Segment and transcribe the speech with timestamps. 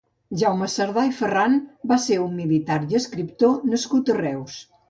[0.43, 1.59] Jaume Sardà i Ferran
[1.93, 4.61] va ser un militar i escriptor nascut a Reus.